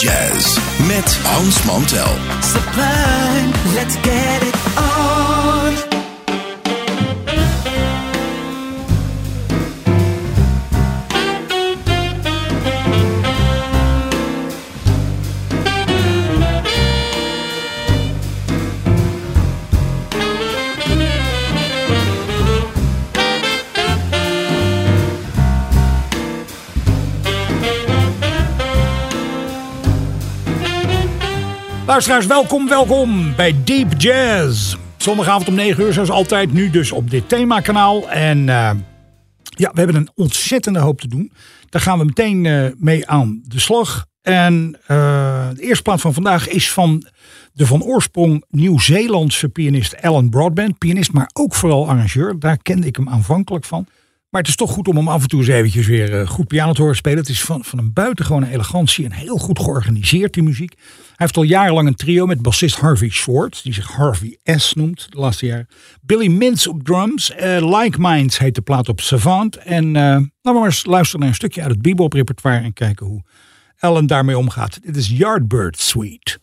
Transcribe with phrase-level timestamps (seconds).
[0.00, 2.16] Jazz met Hans Mantel.
[2.40, 5.89] Sublime, let's get it on.
[31.90, 34.76] Luisteraars, welkom, welkom bij Deep Jazz.
[34.96, 38.10] Zondagavond om 9 uur, zoals altijd, nu dus op dit themakanaal.
[38.10, 38.70] En uh,
[39.42, 41.32] ja, we hebben een ontzettende hoop te doen.
[41.68, 44.06] Daar gaan we meteen uh, mee aan de slag.
[44.22, 47.06] En uh, de eerste plaat van vandaag is van
[47.52, 50.78] de van oorsprong Nieuw-Zeelandse pianist Alan Broadbent.
[50.78, 52.38] Pianist, maar ook vooral arrangeur.
[52.38, 53.86] Daar kende ik hem aanvankelijk van.
[54.30, 56.72] Maar het is toch goed om hem af en toe eens eventjes weer goed piano
[56.72, 57.18] te horen spelen.
[57.18, 60.74] Het is van, van een buitengewone elegantie en heel goed georganiseerd, die muziek.
[60.76, 65.06] Hij heeft al jarenlang een trio met bassist Harvey Schwartz, die zich Harvey S noemt
[65.10, 65.68] de laatste jaren.
[66.00, 67.32] Billy Mintz op drums.
[67.40, 69.56] Uh, like Minds heet de plaat op Savant.
[69.56, 72.72] En uh, laten we maar eens luisteren naar een stukje uit het bebop repertoire en
[72.72, 73.22] kijken hoe
[73.78, 74.78] Ellen daarmee omgaat.
[74.82, 76.38] Dit is Yardbird Suite.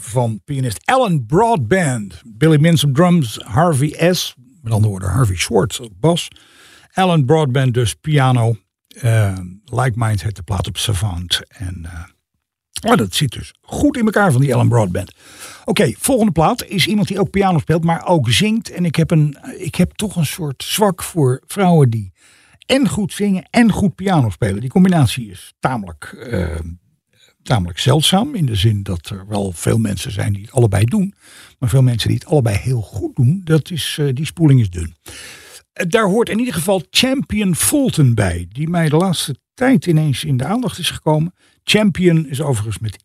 [0.00, 2.22] Van pianist Alan Broadband.
[2.26, 4.34] Billy Mintz op drums, Harvey S.
[4.62, 6.28] Met andere woorden Harvey Schwartz op bas.
[6.92, 8.56] Alan Broadband dus piano.
[9.02, 11.40] Uh, like Minds heeft de plaat op Savant.
[11.48, 15.12] En uh, oh, dat zit dus goed in elkaar van die Alan Broadband.
[15.64, 18.70] Oké, volgende plaat is iemand die ook piano speelt, maar ook zingt.
[18.70, 22.12] En ik heb, een, ik heb toch een soort zwak voor vrouwen die
[22.66, 24.60] en goed zingen en goed piano spelen.
[24.60, 26.58] Die combinatie is tamelijk, uh,
[27.48, 28.34] tamelijk zeldzaam.
[28.34, 31.14] In de zin dat er wel veel mensen zijn die het allebei doen.
[31.58, 34.70] Maar veel mensen die het allebei heel goed doen, dat is, uh, die spoeling is
[34.70, 34.94] dun.
[35.72, 38.46] Daar hoort in ieder geval Champion Fulton bij.
[38.52, 41.34] Die mij de laatste tijd ineens in de aandacht is gekomen.
[41.64, 42.98] Champion is overigens met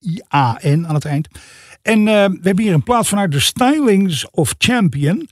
[0.00, 1.28] I-A-N aan het eind.
[1.82, 5.28] En uh, we hebben hier een plaat vanuit de Stylings of Champion.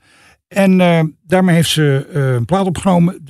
[0.49, 3.25] En uh, daarmee heeft ze uh, een plaat opgenomen,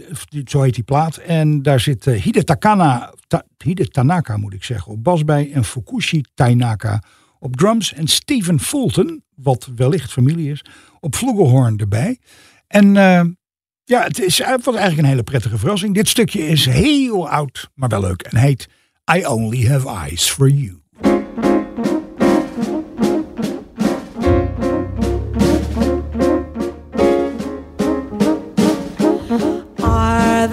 [0.46, 1.18] zo heet die plaat.
[1.18, 5.52] En daar zit uh, Hide, Takana, Ta, Hide Tanaka, moet ik zeggen, op bas bij.
[5.52, 7.04] En Fukushi Tainaka
[7.40, 7.94] op drums.
[7.94, 10.66] En Stephen Fulton, wat wellicht familie is,
[11.00, 12.20] op flugelhorn erbij.
[12.68, 12.94] En
[13.84, 15.94] ja, het, is, het was eigenlijk een hele prettige verrassing.
[15.94, 18.22] Dit stukje is heel oud, maar wel leuk.
[18.22, 18.68] En heet
[19.16, 20.79] I Only Have Eyes For You.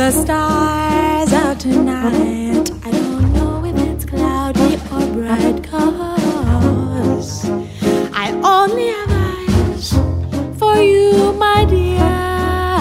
[0.07, 2.71] The stars out tonight.
[2.85, 7.51] I don't know if it's cloudy or bright, cause
[8.15, 9.91] I only have eyes
[10.61, 12.81] for you, my dear.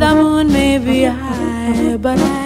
[0.00, 2.39] The moon may be high, but I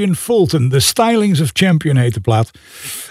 [0.00, 2.50] Champion Fulton, The Stylings of Champion heet de plaat.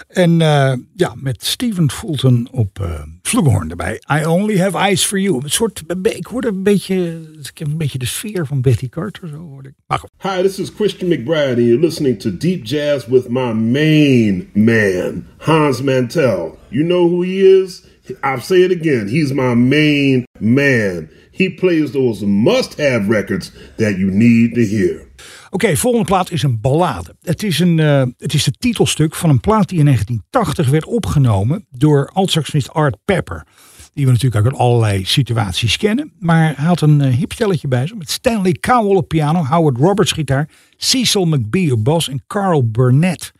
[0.08, 4.02] En eh, ja, met Steven Fulton op eh Vloegenhoorn erbij.
[4.12, 5.40] I Only Have Eyes For You.
[5.42, 9.28] Een soort, ik hoorde een beetje, ik heb een beetje de sfeer van Betty Carter.
[9.28, 9.74] Zo hoorde ik.
[9.86, 10.10] Maar goed.
[10.18, 15.26] Hi, this is Christian McBride, and you're listening to Deep Jazz with my main man,
[15.38, 16.58] Hans Mantel.
[16.68, 17.82] You know who he is?
[18.22, 19.08] I'll say it again.
[19.08, 21.08] He's my main man.
[21.30, 25.06] He plays those must have records that you need to hear.
[25.50, 27.14] Oké, volgende plaat is een ballade.
[27.22, 30.84] Het is, een, eh, het is het titelstuk van een plaat die in 1980 werd
[30.84, 33.46] opgenomen door altsaxonist Art Pepper.
[33.94, 36.12] Die we natuurlijk ook in allerlei situaties kennen.
[36.18, 39.76] Maar hij had een uh, hip stelletje bij zich met Stanley Cowell op piano, Howard
[39.76, 43.32] Roberts gitaar, Cecil McBee op bas en Carl Burnett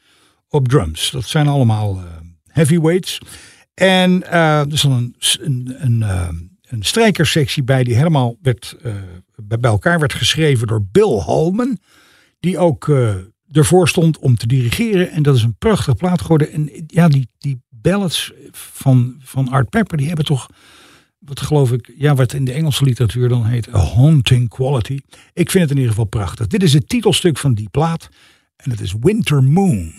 [0.48, 1.10] op drums.
[1.10, 2.02] Dat zijn allemaal eh,
[2.46, 3.18] heavyweights.
[3.80, 6.28] En eh, er is een, een, een, eh,
[6.68, 8.94] een bij die helemaal werd, eh,
[9.36, 11.78] bij elkaar werd geschreven door Bill Holman.
[12.40, 13.14] Die ook eh,
[13.52, 15.10] ervoor stond om te dirigeren.
[15.10, 16.52] En dat is een prachtige plaat geworden.
[16.52, 20.48] En ja, die, die ballads van, van Art Pepper, die hebben toch,
[21.18, 25.00] wat geloof ik, ja, wat in de Engelse literatuur dan heet, a haunting quality.
[25.32, 26.46] Ik vind het in ieder geval prachtig.
[26.46, 28.08] Dit is het titelstuk van die plaat.
[28.56, 29.92] En het is Winter Moon.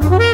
[0.00, 0.31] Thank you.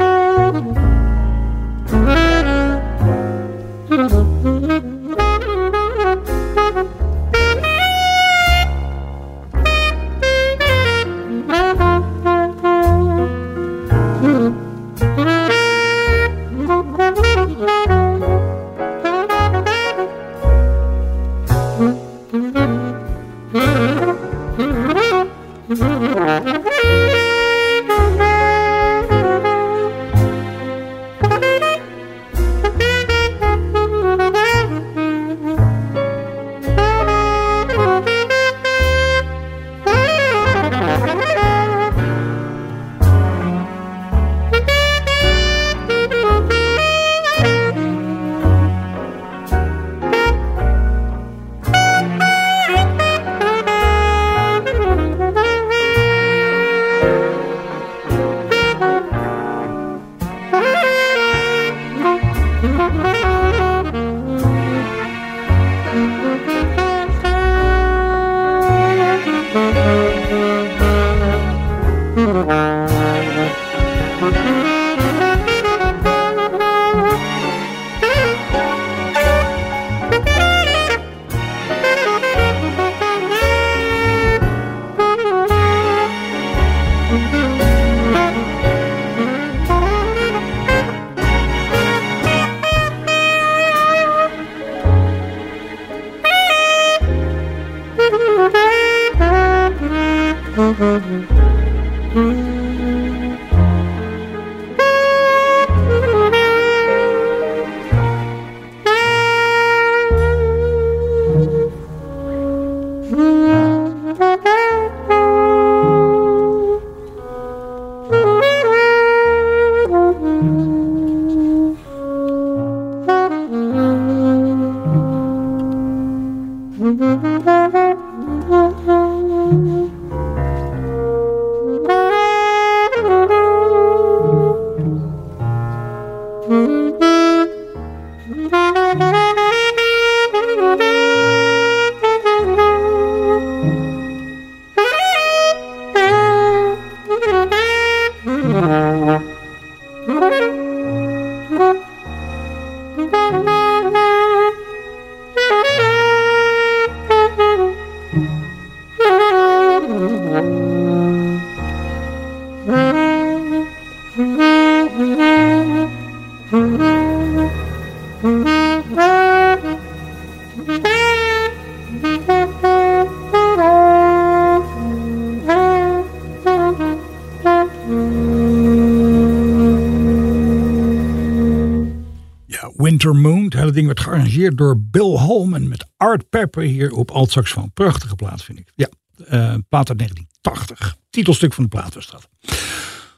[183.02, 187.70] Het hele ding werd gearrangeerd door Bill Holman met Art Pepper hier op altsaxofoon.
[187.74, 188.72] Prachtige plaat vind ik.
[188.74, 190.96] Ja, eh plaat uit 1980.
[191.10, 192.28] Titelstuk van de plaat was dat.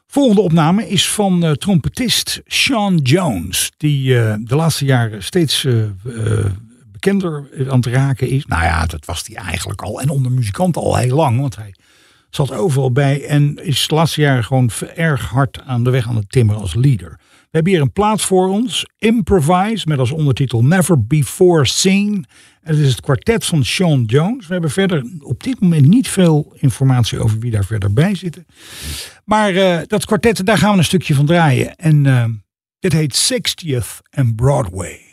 [0.06, 3.72] Volgende opname is van eh, trompetist Sean Jones.
[3.76, 5.66] Die eh, de laatste jaren steeds
[6.86, 8.46] bekender aan het raken is.
[8.46, 10.00] Nou ja, dat was hij eigenlijk al.
[10.00, 11.40] En onder muzikanten al heel lang.
[11.40, 11.74] Want hij
[12.30, 13.24] zat overal bij.
[13.24, 16.74] En is de laatste jaren gewoon erg hard aan de weg aan het timmeren als
[16.74, 17.18] leader.
[17.50, 18.86] We hebben hier een plaat voor ons.
[18.98, 19.88] Improvise.
[19.88, 22.26] Met als ondertitel Never Before Seen.
[22.62, 24.46] En het is het kwartet van Sean Jones.
[24.46, 28.46] We hebben verder op dit moment niet veel informatie over wie daar verder bij zitten.
[29.24, 31.76] Maar eh, dat kwartet, daar gaan we een stukje van draaien.
[31.76, 32.24] En eh,
[32.78, 35.09] dit heet 60th and Broadway.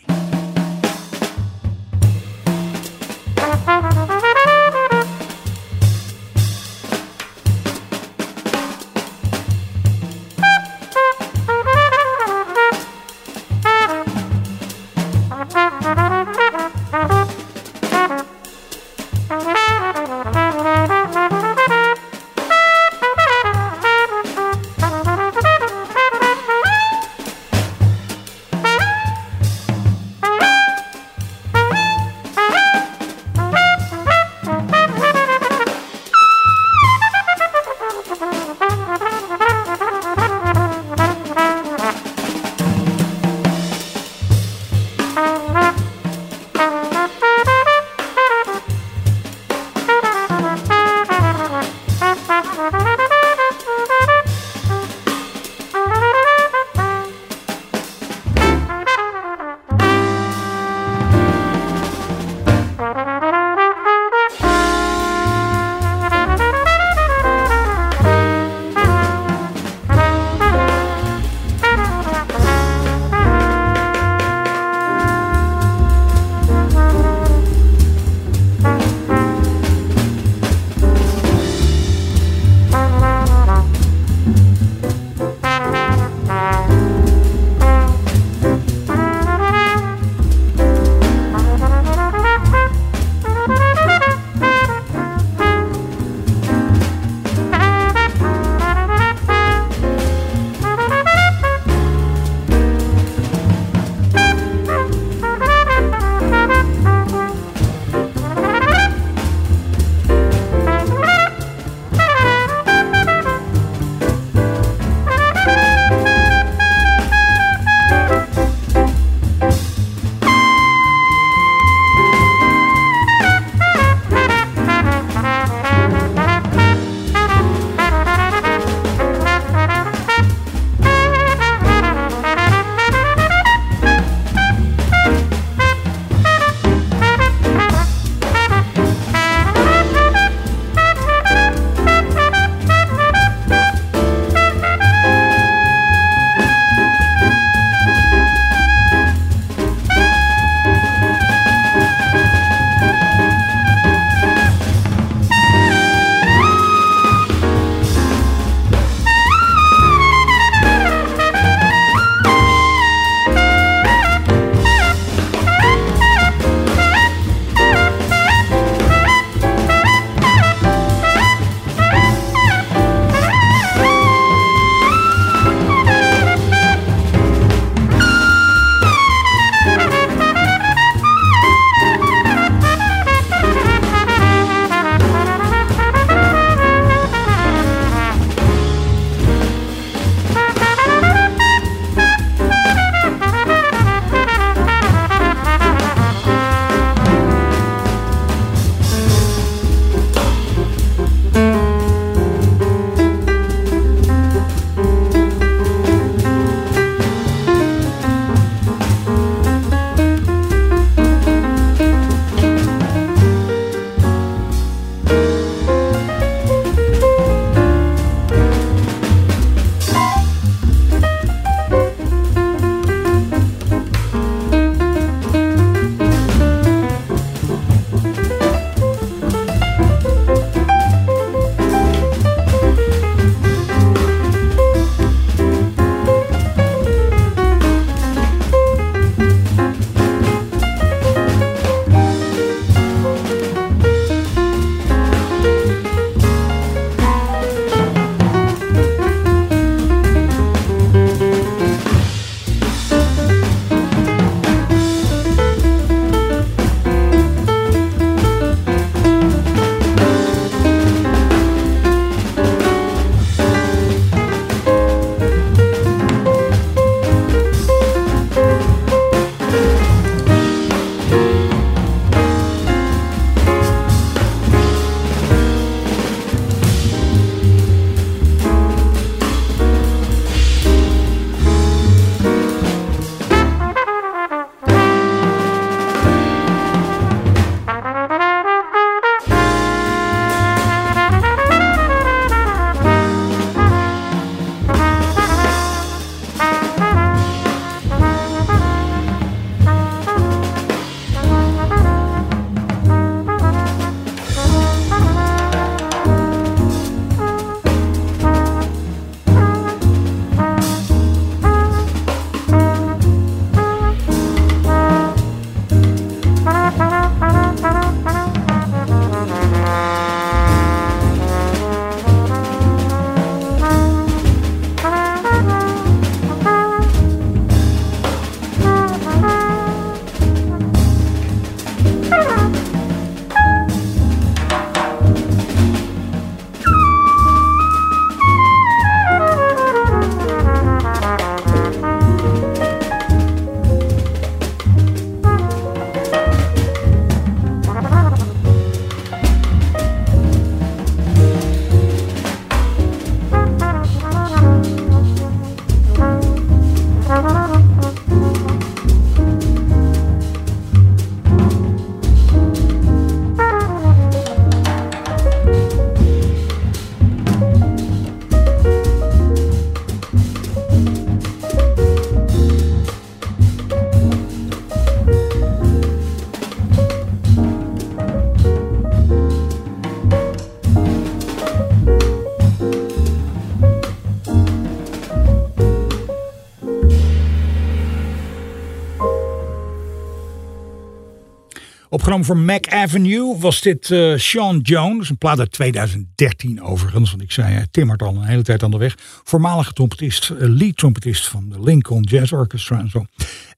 [392.07, 395.09] Opgenomen voor Mac Avenue was dit uh, Sean Jones.
[395.09, 397.09] Een plaat uit 2013 overigens.
[397.09, 398.95] Want ik zei, hij timmert al een hele tijd aan de weg.
[399.23, 403.05] Voormalige trompetist, uh, lead trompetist van de Lincoln Jazz Orchestra en zo.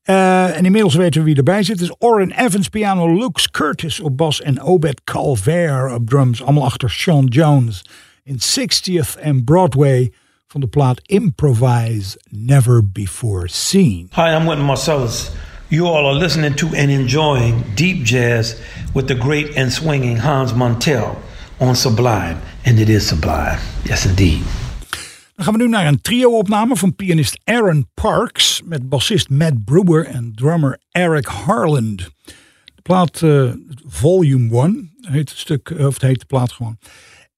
[0.04, 1.82] En inmiddels weten we wie erbij zit.
[1.82, 6.44] is Orrin Evans piano, Luke Curtis op bas en Obed Calver op drums.
[6.44, 7.82] Allemaal achter Sean Jones.
[8.24, 10.12] In 60th and Broadway
[10.48, 14.10] van de plaat Improvise Never Before Seen.
[14.16, 15.32] Hi, I'm Wynton Marcellus.
[15.72, 18.56] You all are listening to and enjoying deep jazz
[18.94, 21.16] with the great and swinging Hans Montel
[21.60, 22.38] on Sublime.
[22.66, 23.60] And it is sublime.
[23.84, 24.42] Yes, indeed.
[25.36, 30.06] Dan gaan we nu naar een trio-opname van pianist Aaron Parks met bassist Matt Brewer
[30.06, 31.98] en drummer Eric Harland.
[32.76, 33.52] De plaat uh,
[33.88, 36.78] Volume 1 heet het stuk, het heet de plaat gewoon.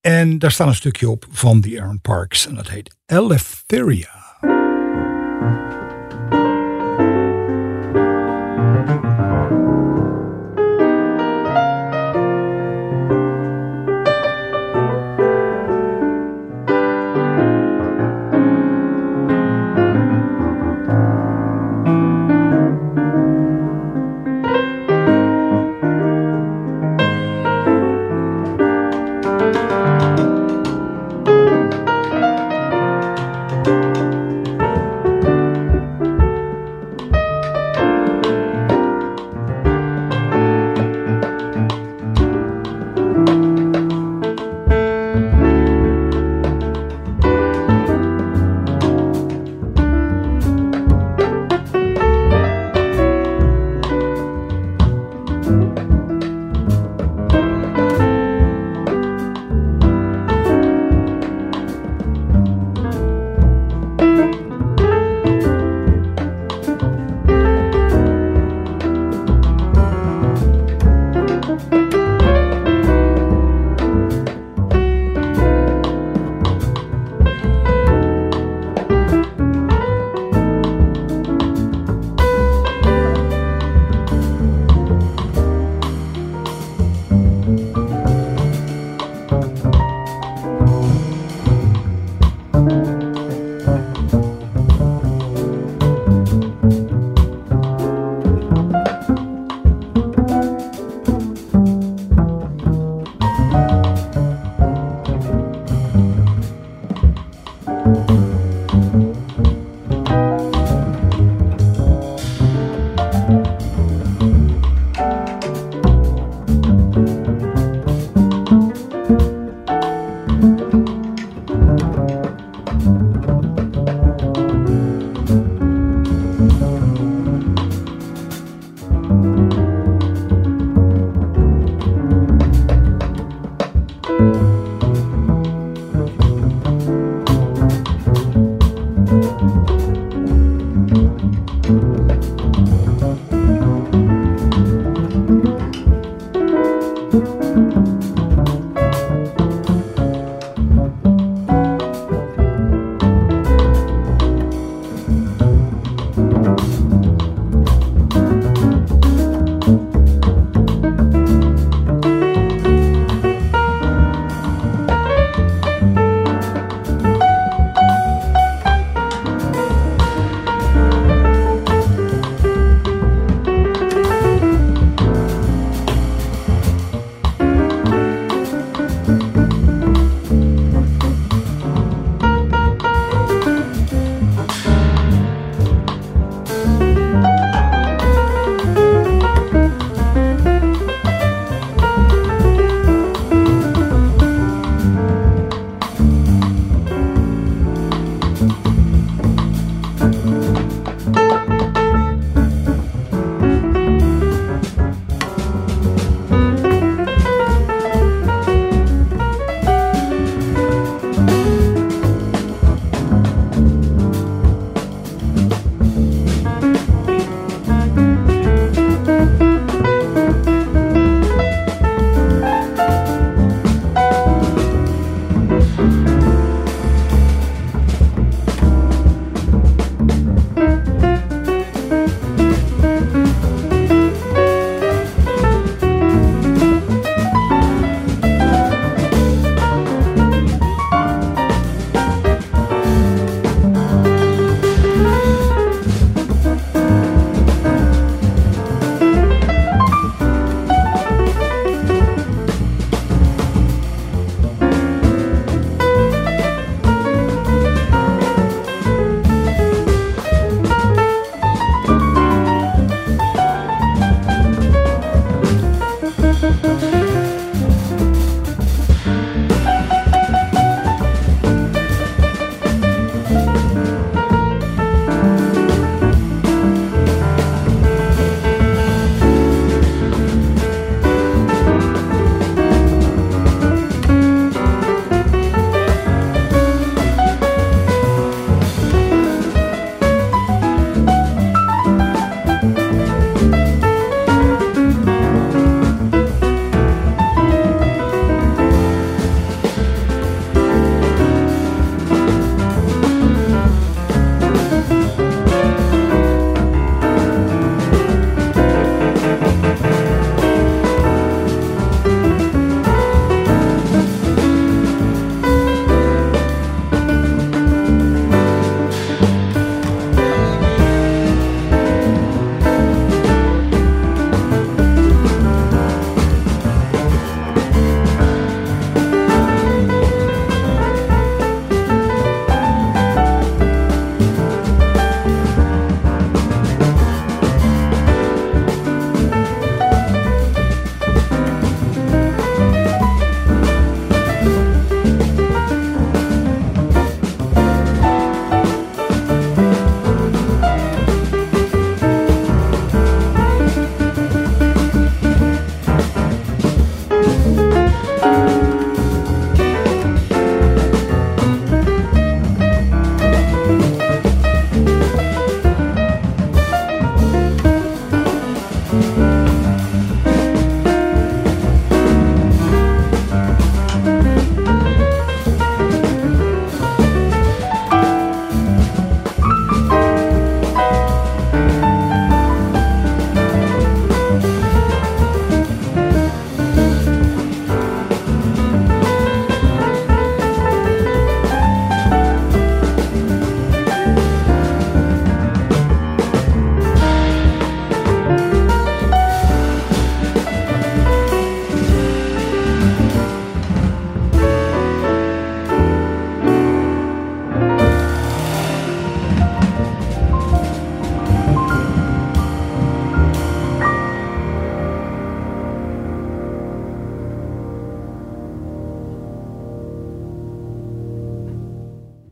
[0.02, 4.21] En daar staat een stukje op van die Aaron Parks en dat heet Eleftheria.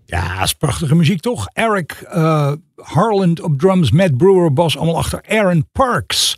[0.09, 1.47] Ja, is prachtige muziek toch?
[1.53, 6.37] Eric eh, Harland op drums, Matt Brewer bas, allemaal achter Aaron Parks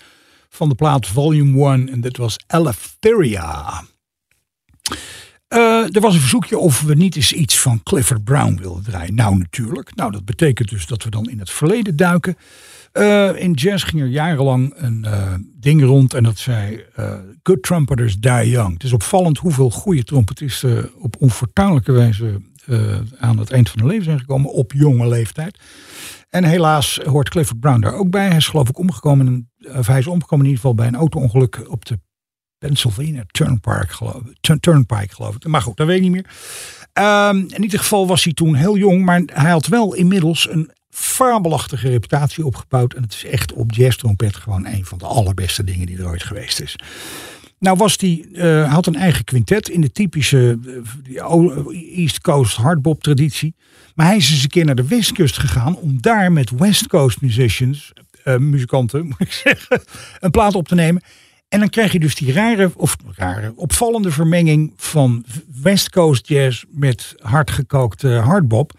[0.50, 1.90] van de plaat Volume 1.
[1.90, 3.84] En dit was Eleftheria.
[5.48, 9.16] Eh, er was een verzoekje of we niet eens iets van Clifford Brown wilden draaien.
[9.16, 9.96] Nou, natuurlijk.
[9.96, 12.38] Nou, dat betekent dus dat we dan in het verleden duiken.
[12.92, 15.06] Eh, in jazz ging er jarenlang een
[15.60, 16.86] ding rond en dat zei:
[17.44, 18.74] Good trumpeters die young.
[18.74, 22.42] Het is opvallend hoeveel goede trompetisten op onfortuinlijke wijze
[23.20, 25.60] aan het eind van hun leven zijn gekomen op jonge leeftijd.
[26.30, 28.28] En helaas hoort Clifford Brown daar ook bij.
[28.28, 31.66] Hij is geloof ik omgekomen, of hij is omgekomen in ieder geval bij een auto-ongeluk
[31.68, 32.00] op de
[32.58, 34.60] Pennsylvania Turnpike geloof, ik.
[34.60, 35.48] Turnpike, geloof ik.
[35.48, 36.26] Maar goed, dat weet ik niet meer.
[36.94, 40.72] Ehm, in ieder geval was hij toen heel jong, maar hij had wel inmiddels een
[40.90, 42.94] fabelachtige reputatie opgebouwd.
[42.94, 46.08] En het is echt op jazz trompet gewoon een van de allerbeste dingen die er
[46.08, 46.76] ooit geweest is.
[47.62, 50.60] Nou was die, uh, had een eigen quintet in de typische
[51.08, 53.56] uh, East Coast hardbop traditie.
[53.96, 57.22] Maar hij is eens een keer naar de Westkust gegaan om daar met West Coast
[57.22, 57.94] musicians,
[58.26, 59.82] uh, muzikanten moet ik zeggen,
[60.20, 61.02] een plaat op te nemen.
[61.48, 65.26] En dan krijg je dus die rare, of rare, opvallende vermenging van
[65.62, 68.74] West Coast jazz met hardgekookte hardbop.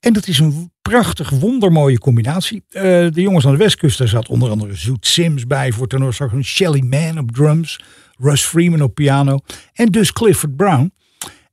[0.00, 2.62] En dat is een prachtig, wondermooie combinatie.
[2.68, 6.80] De jongens aan de westkust, daar zat onder andere Zoet Sims bij voor tenorsaxofoon, Shelly
[6.80, 7.78] Man op drums,
[8.16, 9.38] Russ Freeman op piano
[9.72, 10.92] en dus Clifford Brown.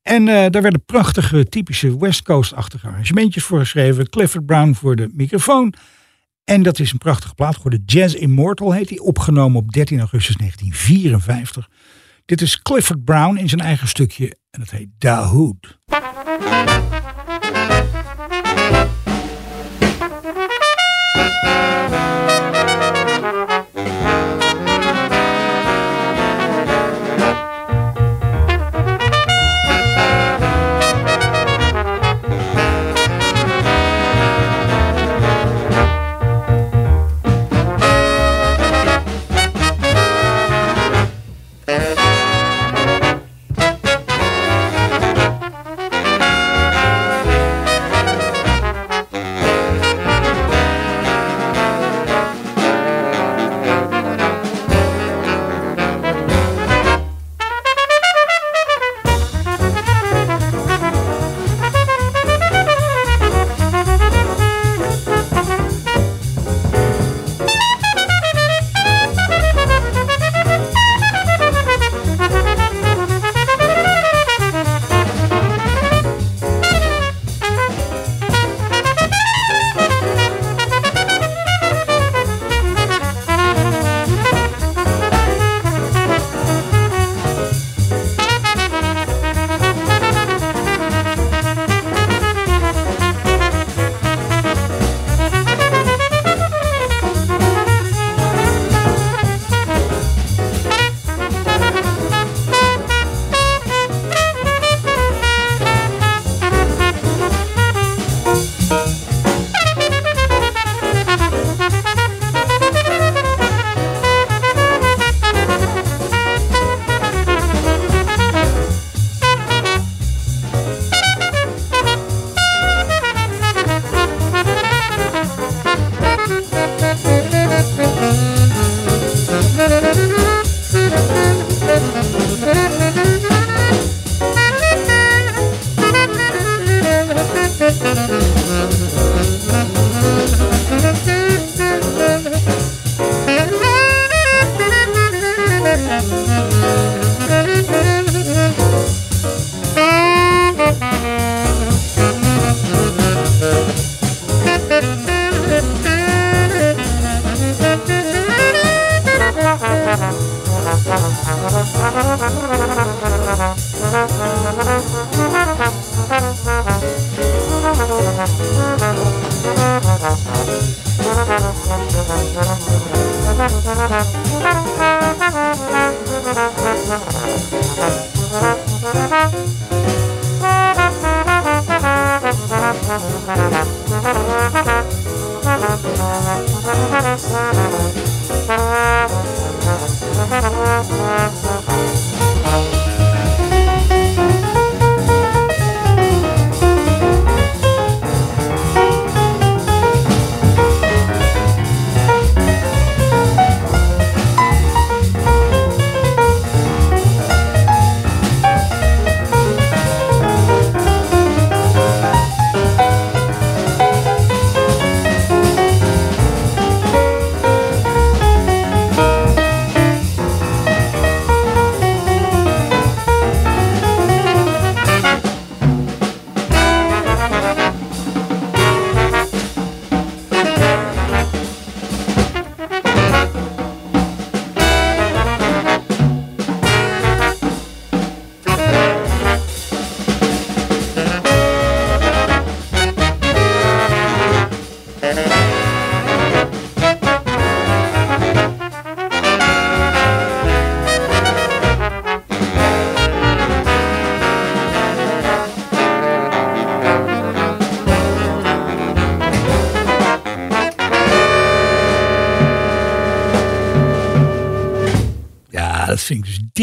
[0.02, 4.10] En uh, daar werden prachtige, typische West Coast-achtige arrangementjes voor geschreven.
[4.10, 5.74] Clifford Brown voor de microfoon
[6.44, 7.84] en dat is een prachtige plaat geworden.
[7.86, 11.70] Jazz Immortal heet die, opgenomen op 13 augustus 1954.
[12.26, 15.80] Dit is Clifford Brown in zijn eigen stukje en het heet Dahood.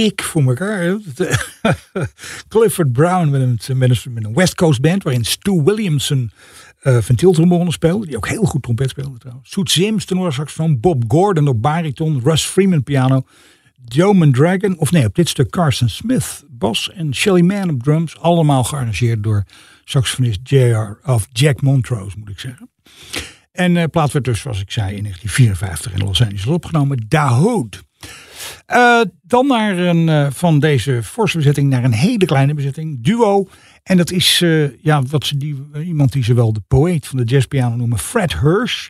[0.02, 0.80] Dik voor elkaar.
[0.80, 0.96] hè.
[2.48, 6.30] Clifford Brown met een, met West Coast band waarin Stu Williamson
[6.80, 8.06] eh ventieltrombone speelde.
[8.06, 9.50] Die ook heel goed trompet speelde trouwens.
[9.50, 10.80] Soet Sims tenorsaxofoon.
[10.80, 12.20] Bob Gordon op bariton.
[12.24, 13.22] Russ Freeman piano.
[13.84, 14.78] Joe Mandragon.
[14.78, 16.90] Of nee, op dit stuk Carson Smith bas.
[16.92, 18.18] En Shelly Mann op drums.
[18.18, 19.44] Allemaal gearrangeerd door
[19.84, 20.98] saxofonist J.R.
[21.04, 22.70] of Jack Montrose moet ik zeggen.
[23.52, 27.04] En eh plaat werd dus, zoals ik zei, in 1954 in Los Angeles opgenomen.
[27.08, 27.82] Dahoud.
[28.70, 33.04] Eh, dan naar een, eh, van deze forse bezetting naar een hele kleine bezetting.
[33.04, 33.48] Duo.
[33.82, 37.18] En dat is eh, ja, wat ze die, iemand die ze wel de poëet van
[37.18, 37.98] de jazzpiano noemen.
[37.98, 38.88] Fred Hirsch.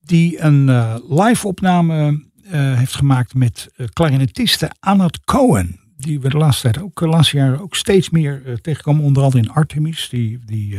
[0.00, 0.64] Die een
[1.08, 5.80] live opname heeft gemaakt met clarinetiste Anat Cohen.
[5.96, 9.04] Die we de laatste tijd ook, de laatste jaren ook steeds meer tegenkomen.
[9.04, 10.08] Onder andere in Artemis.
[10.08, 10.78] Die, die,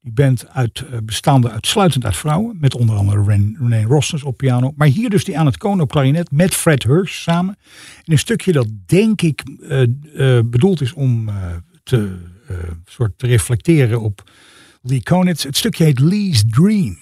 [0.00, 2.56] die band uit, eh, bestaande uitsluitend uit vrouwen.
[2.60, 4.72] Met onder andere Ren, René Rosnes op piano.
[4.76, 7.56] Maar hier dus die Anat Cohen op klarinet met Fred Hirsch samen.
[8.04, 11.30] In een stukje dat denk ik eh, eh, bedoeld is om
[11.82, 12.16] te,
[12.84, 14.30] soort te reflecteren op
[14.82, 15.44] Lee Konitz.
[15.44, 16.98] Het stukje heet Lee's Dream.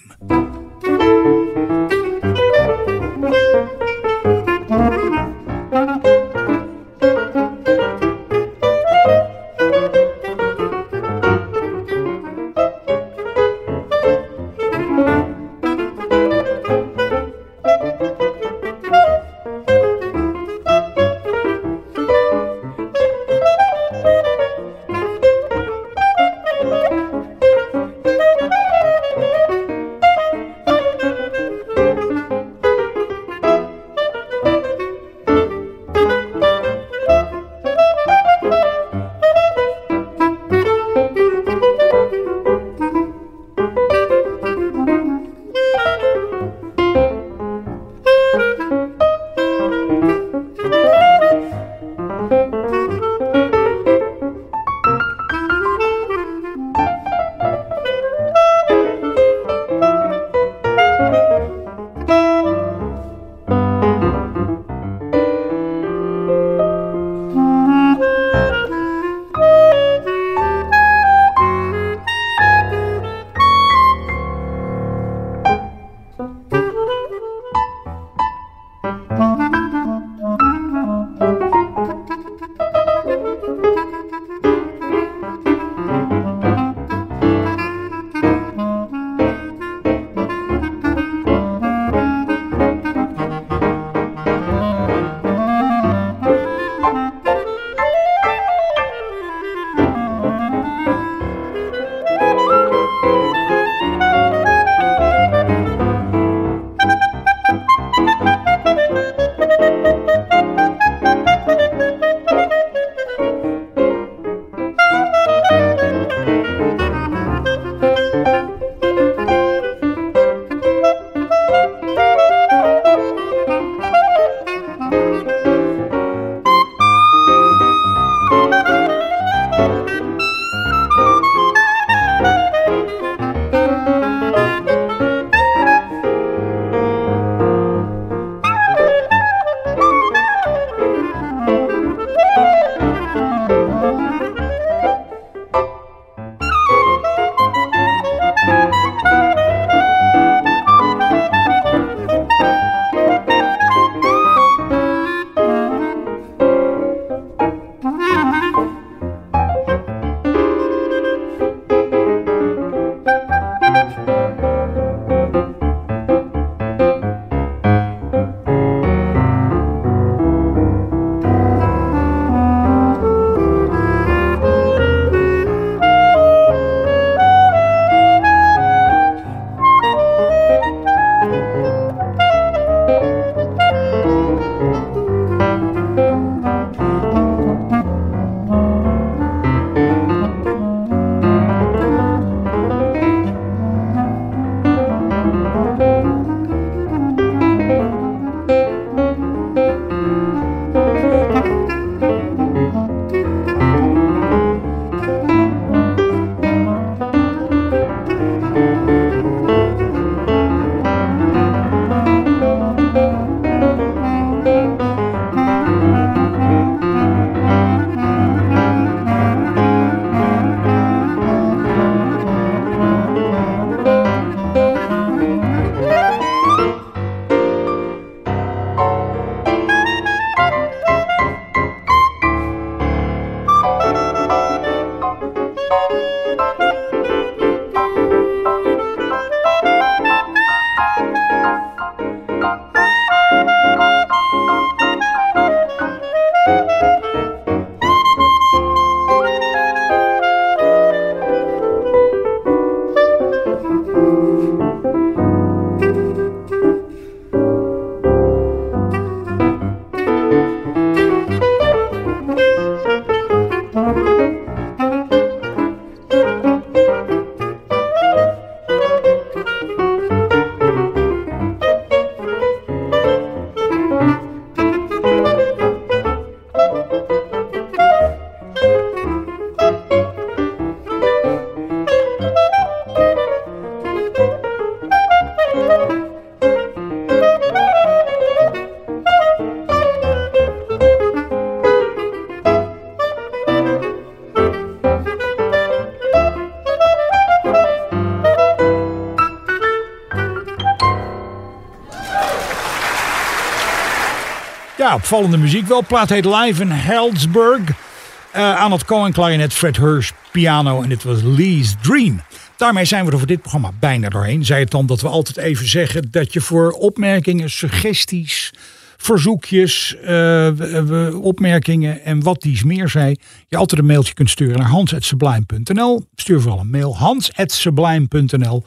[304.89, 305.83] Ja, opvallende muziek wel.
[305.85, 307.59] Plaat heet Live in Heldsburg.
[307.59, 312.21] Uh, aan het Cohen klarinet Fred Hirsch piano en dit was Lee's Dream.
[312.57, 314.45] Daarmee zijn we er voor dit programma bijna doorheen.
[314.45, 318.53] Zij het dan dat we altijd even zeggen dat je voor opmerkingen, suggesties,
[318.97, 323.15] verzoekjes, uh, opmerkingen en wat dies meer zei,
[323.47, 326.05] je altijd een mailtje kunt sturen naar hans.sublime.nl.
[326.15, 328.63] Stuur vooral een mail hans.sublime.nl.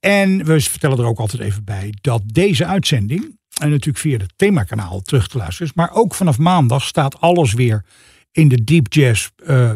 [0.00, 4.32] En we vertellen er ook altijd even bij dat deze uitzending, en natuurlijk via het
[4.36, 7.84] themakanaal terug te luisteren is, maar ook vanaf maandag staat alles weer
[8.32, 9.72] in de Deep Jazz uh,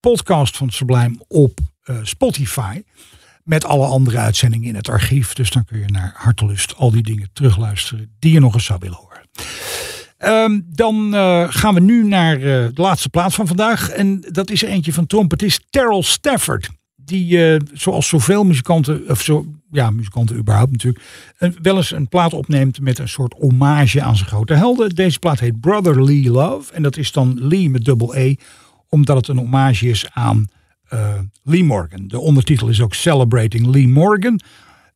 [0.00, 2.82] podcast van Sublime op uh, Spotify.
[3.42, 5.32] Met alle andere uitzendingen in het archief.
[5.32, 8.78] Dus dan kun je naar hartelust al die dingen terugluisteren die je nog eens zou
[8.82, 9.28] willen horen.
[10.18, 13.88] Um, dan uh, gaan we nu naar de laatste plaats van vandaag.
[13.88, 16.68] En dat is eentje van trompetist Terrell Stafford.
[16.96, 21.04] Die, zoals zoveel muzikanten, of zo, ja, muzikanten überhaupt natuurlijk,
[21.62, 24.94] wel eens een plaat opneemt met een soort hommage aan zijn grote helden.
[24.94, 26.72] Deze plaat heet Brotherly Love.
[26.72, 28.34] En dat is dan Lee met dubbel E,
[28.88, 30.48] omdat het een hommage is aan
[31.42, 32.08] Lee Morgan.
[32.08, 34.40] De ondertitel is ook Celebrating Lee Morgan.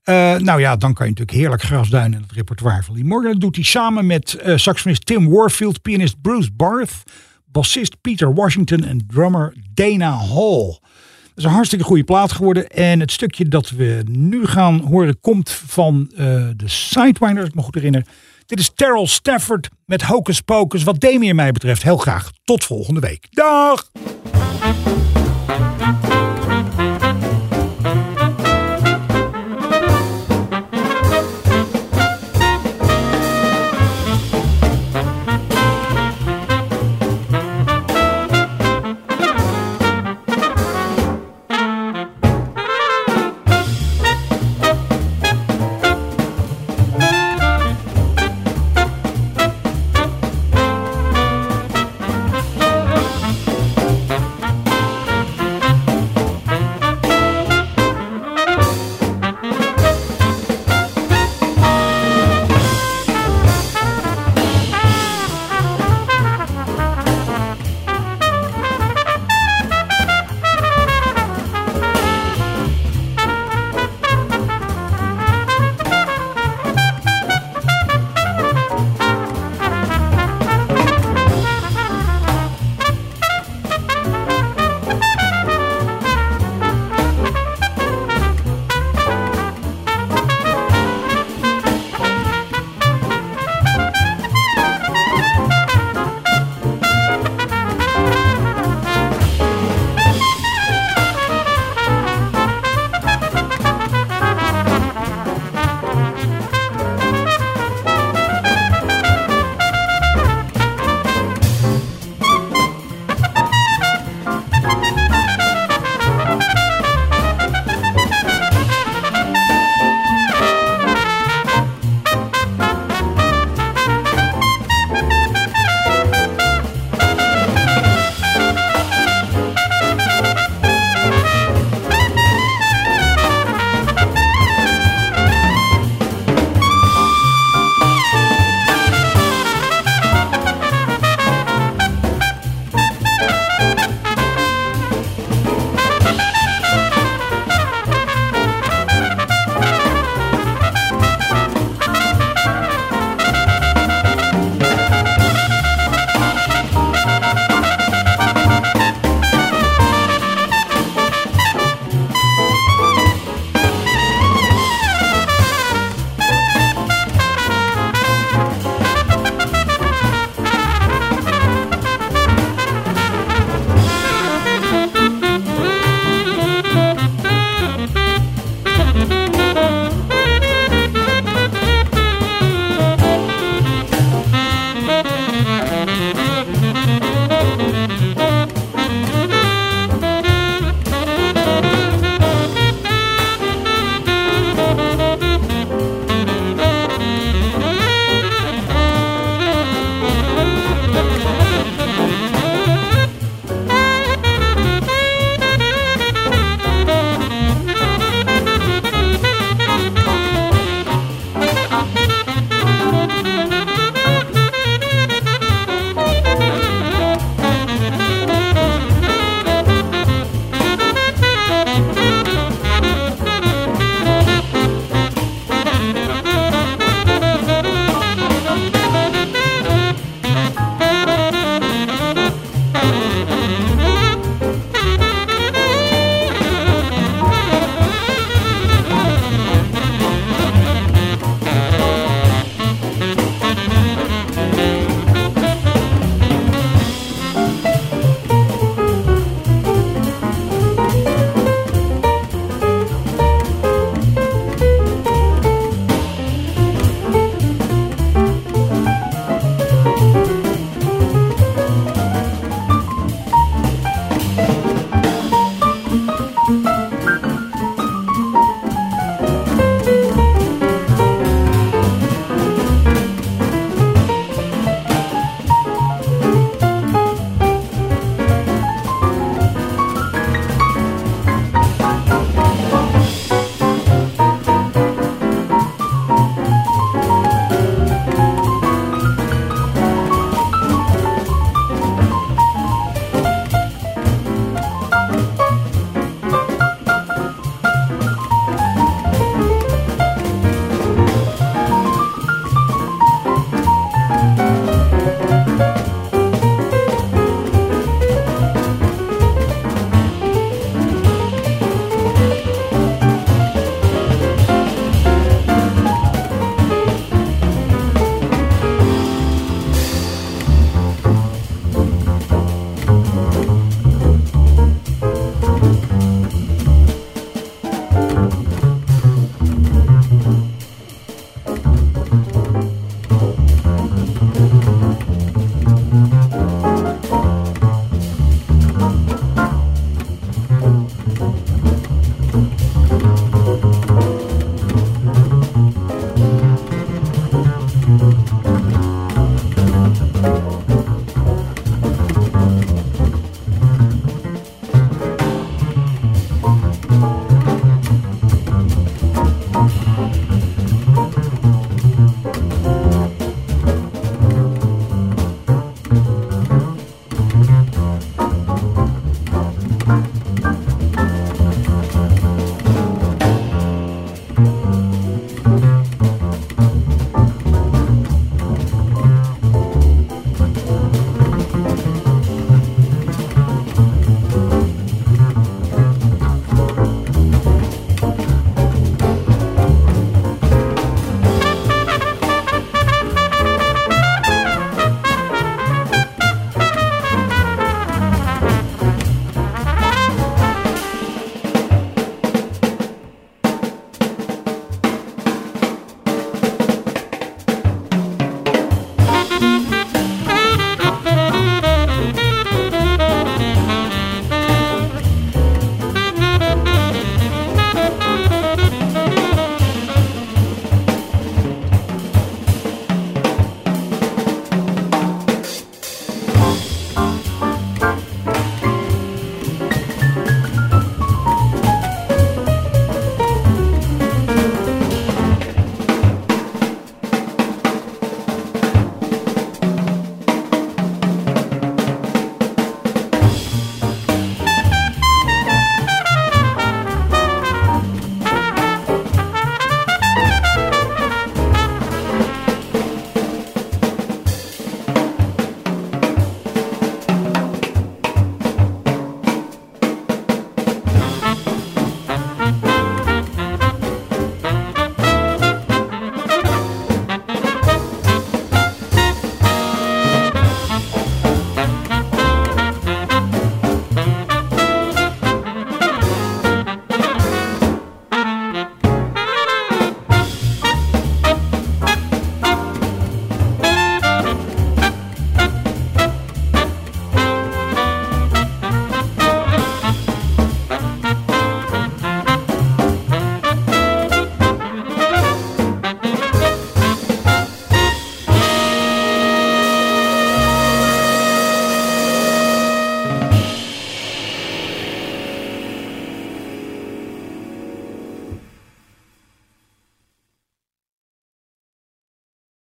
[0.05, 3.33] Uh, nou ja, dan kan je natuurlijk heerlijk grasduinen in het repertoire van Lee Morgan.
[3.33, 7.03] Dat doet hij samen met uh, Tim Warfield, pianist Bruce Barth,
[7.45, 10.79] bassist Peter Washington en drummer Dana Hall.
[11.35, 12.69] Is een hartstikke goede plaat geworden.
[12.69, 16.19] En het stukje dat we nu gaan horen komt van uh,
[16.57, 18.07] de Sidewinder, als ik me goed herinner.
[18.47, 20.83] Dit is Terrell Stafford met Hocus Pocus.
[20.83, 22.31] Wat Demi en mij betreft heel graag.
[22.45, 23.27] Tot volgende week.
[23.31, 23.91] Dag!